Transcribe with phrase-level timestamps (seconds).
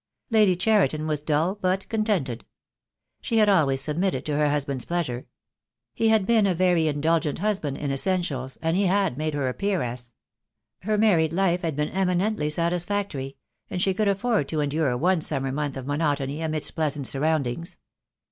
[0.31, 2.43] Lady Cheriton was dull, but contented.
[3.21, 5.27] She had always submitted to her hus band's pleasure.
[5.93, 9.53] He had been a very indulgent husband in essentials, and he had made her a
[9.53, 10.13] peeress.
[10.79, 13.37] Her mar ried life had been eminently satisfactory;
[13.69, 17.77] and she could afford to endure one summer month of monotony amidst pleasant surroundings.